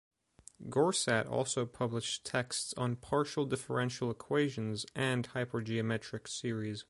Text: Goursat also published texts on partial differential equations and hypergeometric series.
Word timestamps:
Goursat 0.67 1.29
also 1.29 1.67
published 1.67 2.25
texts 2.25 2.73
on 2.75 2.95
partial 2.95 3.45
differential 3.45 4.09
equations 4.09 4.83
and 4.95 5.29
hypergeometric 5.29 6.27
series. 6.27 6.79